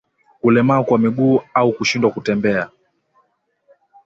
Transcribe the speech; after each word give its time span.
Kulemaa 0.41 0.83
kwa 0.83 0.97
miguu 0.99 1.41
au 1.53 1.73
kushindwa 1.73 2.11
kutembea 2.11 2.69